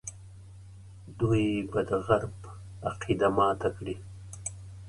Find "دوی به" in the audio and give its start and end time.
1.19-1.81